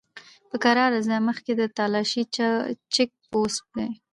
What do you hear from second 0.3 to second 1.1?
په کرار